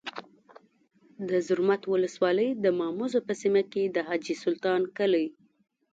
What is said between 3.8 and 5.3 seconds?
د حاجي سلطان کلی